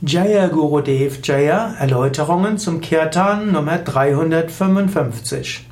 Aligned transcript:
Jaya 0.00 0.46
Gurudev 0.46 1.18
Jaya 1.24 1.74
Erläuterungen 1.80 2.56
zum 2.56 2.80
Kirtan 2.80 3.50
Nummer 3.50 3.78
355. 3.78 5.67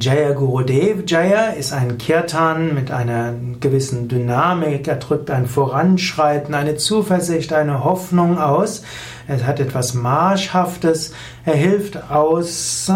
Jaya 0.00 0.32
Gurudev 0.32 1.02
Jaya 1.06 1.48
ist 1.48 1.74
ein 1.74 1.98
Kirtan 1.98 2.74
mit 2.74 2.90
einer 2.90 3.34
gewissen 3.60 4.08
Dynamik. 4.08 4.88
Er 4.88 4.96
drückt 4.96 5.30
ein 5.30 5.46
Voranschreiten, 5.46 6.54
eine 6.54 6.76
Zuversicht, 6.76 7.52
eine 7.52 7.84
Hoffnung 7.84 8.38
aus. 8.38 8.84
Er 9.28 9.46
hat 9.46 9.60
etwas 9.60 9.92
Marschhaftes. 9.92 11.12
Er 11.44 11.56
hilft 11.56 12.10
aus, 12.10 12.90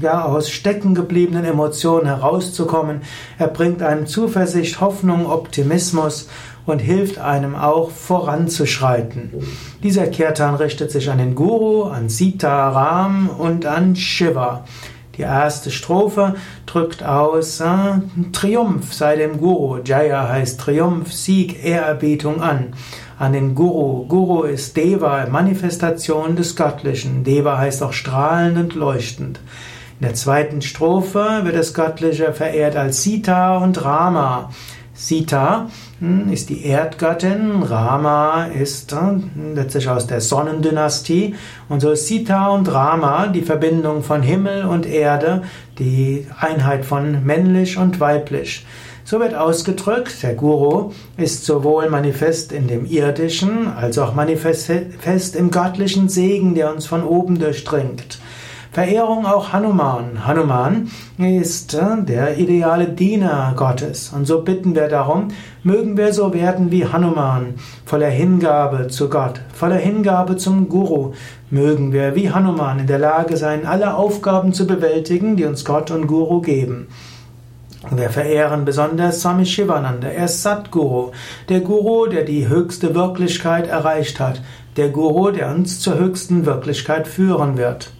ja, 0.00 0.24
aus 0.24 0.50
stecken 0.50 0.96
gebliebenen 0.96 1.44
Emotionen 1.44 2.06
herauszukommen. 2.06 3.02
Er 3.38 3.46
bringt 3.46 3.80
einem 3.80 4.08
Zuversicht, 4.08 4.80
Hoffnung, 4.80 5.26
Optimismus 5.26 6.28
und 6.66 6.80
hilft 6.80 7.18
einem 7.18 7.54
auch 7.54 7.92
voranzuschreiten. 7.92 9.30
Dieser 9.84 10.08
Kirtan 10.08 10.56
richtet 10.56 10.90
sich 10.90 11.08
an 11.08 11.18
den 11.18 11.36
Guru, 11.36 11.84
an 11.84 12.08
Sita 12.08 12.70
Ram 12.70 13.30
und 13.30 13.64
an 13.64 13.94
Shiva. 13.94 14.64
Die 15.16 15.22
erste 15.22 15.70
Strophe 15.70 16.34
drückt 16.66 17.02
aus 17.02 17.60
äh, 17.60 17.66
Triumph 18.32 18.94
sei 18.94 19.16
dem 19.16 19.38
Guru. 19.38 19.78
Jaya 19.84 20.28
heißt 20.28 20.60
Triumph, 20.60 21.12
Sieg, 21.12 21.64
Ehrerbietung 21.64 22.40
an. 22.40 22.74
An 23.18 23.32
den 23.32 23.54
Guru. 23.54 24.06
Guru 24.06 24.44
ist 24.44 24.76
Deva, 24.76 25.26
Manifestation 25.26 26.36
des 26.36 26.56
Göttlichen. 26.56 27.24
Deva 27.24 27.58
heißt 27.58 27.82
auch 27.82 27.92
strahlend 27.92 28.56
und 28.58 28.74
leuchtend. 28.74 29.40
In 30.00 30.06
der 30.06 30.14
zweiten 30.14 30.62
Strophe 30.62 31.40
wird 31.42 31.56
das 31.56 31.74
Göttliche 31.74 32.32
verehrt 32.32 32.76
als 32.76 33.02
Sita 33.02 33.58
und 33.58 33.84
Rama. 33.84 34.50
Sita 35.00 35.70
hm, 35.98 36.30
ist 36.30 36.50
die 36.50 36.66
Erdgöttin, 36.66 37.62
Rama 37.62 38.44
ist 38.44 38.92
hm, 38.92 39.54
letztlich 39.54 39.88
aus 39.88 40.06
der 40.06 40.20
Sonnendynastie 40.20 41.34
und 41.70 41.80
so 41.80 41.92
ist 41.92 42.06
Sita 42.06 42.48
und 42.48 42.70
Rama 42.70 43.28
die 43.28 43.40
Verbindung 43.40 44.02
von 44.02 44.20
Himmel 44.20 44.66
und 44.66 44.84
Erde, 44.84 45.42
die 45.78 46.26
Einheit 46.38 46.84
von 46.84 47.24
männlich 47.24 47.78
und 47.78 47.98
weiblich. 47.98 48.66
So 49.04 49.18
wird 49.20 49.34
ausgedrückt, 49.34 50.22
der 50.22 50.34
Guru 50.34 50.92
ist 51.16 51.46
sowohl 51.46 51.88
manifest 51.88 52.52
in 52.52 52.68
dem 52.68 52.84
irdischen 52.84 53.68
als 53.68 53.96
auch 53.98 54.14
manifest 54.14 54.70
im 55.34 55.50
göttlichen 55.50 56.10
Segen, 56.10 56.54
der 56.54 56.70
uns 56.70 56.84
von 56.84 57.04
oben 57.04 57.38
durchdringt. 57.38 58.18
Verehrung 58.72 59.26
auch 59.26 59.52
Hanuman. 59.52 60.24
Hanuman 60.28 60.92
ist 61.18 61.74
äh, 61.74 62.02
der 62.02 62.38
ideale 62.38 62.86
Diener 62.86 63.52
Gottes. 63.56 64.12
Und 64.14 64.28
so 64.28 64.42
bitten 64.42 64.76
wir 64.76 64.86
darum, 64.86 65.28
mögen 65.64 65.96
wir 65.96 66.12
so 66.12 66.32
werden 66.32 66.70
wie 66.70 66.86
Hanuman, 66.86 67.54
voller 67.84 68.10
Hingabe 68.10 68.86
zu 68.86 69.10
Gott, 69.10 69.40
voller 69.52 69.74
Hingabe 69.74 70.36
zum 70.36 70.68
Guru. 70.68 71.14
Mögen 71.50 71.92
wir 71.92 72.14
wie 72.14 72.30
Hanuman 72.30 72.78
in 72.78 72.86
der 72.86 73.00
Lage 73.00 73.36
sein, 73.36 73.66
alle 73.66 73.96
Aufgaben 73.96 74.52
zu 74.52 74.68
bewältigen, 74.68 75.34
die 75.34 75.46
uns 75.46 75.64
Gott 75.64 75.90
und 75.90 76.06
Guru 76.06 76.40
geben. 76.40 76.86
Wir 77.90 78.10
verehren 78.10 78.64
besonders 78.64 79.20
Swami 79.20 79.46
Shivananda. 79.46 80.06
Er 80.06 80.26
ist 80.26 80.42
Satguru, 80.42 81.10
der 81.48 81.60
Guru, 81.60 82.06
der 82.06 82.22
die 82.22 82.46
höchste 82.46 82.94
Wirklichkeit 82.94 83.66
erreicht 83.66 84.20
hat, 84.20 84.42
der 84.76 84.90
Guru, 84.90 85.32
der 85.32 85.50
uns 85.50 85.80
zur 85.80 85.98
höchsten 85.98 86.46
Wirklichkeit 86.46 87.08
führen 87.08 87.56
wird. 87.56 87.90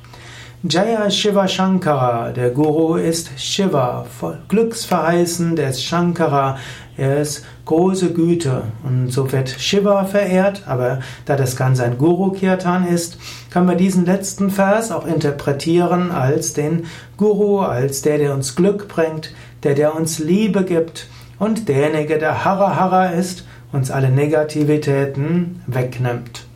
Jaya 0.62 1.10
Shiva 1.10 1.48
Shankara, 1.48 2.32
der 2.32 2.50
Guru 2.50 2.96
ist 2.96 3.30
Shiva, 3.40 4.04
glücksverheißen, 4.48 5.56
der 5.56 5.70
ist 5.70 5.82
Shankara, 5.82 6.58
er 6.98 7.22
ist 7.22 7.46
große 7.64 8.12
Güte. 8.12 8.64
Und 8.82 9.10
so 9.10 9.32
wird 9.32 9.48
Shiva 9.48 10.04
verehrt, 10.04 10.64
aber 10.66 11.00
da 11.24 11.36
das 11.36 11.56
Ganze 11.56 11.84
ein 11.84 11.96
Guru 11.96 12.32
Kirtan 12.32 12.86
ist, 12.86 13.16
können 13.50 13.70
wir 13.70 13.74
diesen 13.74 14.04
letzten 14.04 14.50
Vers 14.50 14.92
auch 14.92 15.06
interpretieren 15.06 16.10
als 16.10 16.52
den 16.52 16.84
Guru, 17.16 17.60
als 17.60 18.02
der, 18.02 18.18
der 18.18 18.34
uns 18.34 18.54
Glück 18.54 18.86
bringt, 18.86 19.32
der, 19.62 19.74
der 19.74 19.96
uns 19.96 20.18
Liebe 20.18 20.64
gibt 20.64 21.06
und 21.38 21.70
derjenige, 21.70 22.18
der 22.18 22.44
Hara 22.44 22.76
Hara 22.76 23.06
ist, 23.06 23.46
uns 23.72 23.90
alle 23.90 24.10
Negativitäten 24.10 25.62
wegnimmt. 25.66 26.49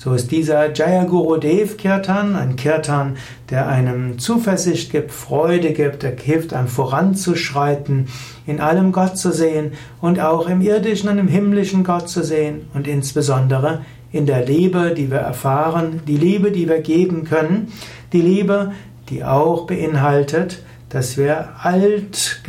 So 0.00 0.14
ist 0.14 0.30
dieser 0.30 0.72
Jaya 0.72 1.02
Guru 1.02 1.38
Dev 1.38 1.76
Kirtan 1.76 2.36
ein 2.36 2.54
Kirtan, 2.54 3.16
der 3.50 3.66
einem 3.66 4.20
Zuversicht 4.20 4.92
gibt, 4.92 5.10
Freude 5.10 5.72
gibt, 5.72 6.04
der 6.04 6.16
hilft 6.16 6.54
einem 6.54 6.68
voranzuschreiten, 6.68 8.06
in 8.46 8.60
allem 8.60 8.92
Gott 8.92 9.18
zu 9.18 9.32
sehen 9.32 9.72
und 10.00 10.20
auch 10.20 10.48
im 10.48 10.60
irdischen 10.60 11.08
und 11.08 11.18
im 11.18 11.26
himmlischen 11.26 11.82
Gott 11.82 12.08
zu 12.08 12.22
sehen 12.22 12.68
und 12.74 12.86
insbesondere 12.86 13.80
in 14.12 14.24
der 14.24 14.46
Liebe, 14.46 14.94
die 14.96 15.10
wir 15.10 15.18
erfahren, 15.18 16.00
die 16.06 16.16
Liebe, 16.16 16.52
die 16.52 16.68
wir 16.68 16.80
geben 16.80 17.24
können, 17.24 17.72
die 18.12 18.22
Liebe, 18.22 18.70
die 19.08 19.24
auch 19.24 19.66
beinhaltet, 19.66 20.62
dass 20.90 21.16
wir 21.16 21.48
alt, 21.60 22.40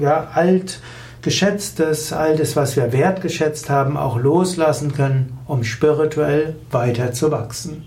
ja, 0.00 0.26
alt 0.34 0.80
Geschätztes, 1.24 2.12
all 2.12 2.36
das, 2.36 2.54
was 2.54 2.76
wir 2.76 2.92
wertgeschätzt 2.92 3.70
haben, 3.70 3.96
auch 3.96 4.18
loslassen 4.18 4.92
können, 4.92 5.38
um 5.46 5.64
spirituell 5.64 6.54
weiter 6.70 7.12
zu 7.12 7.30
wachsen. 7.30 7.86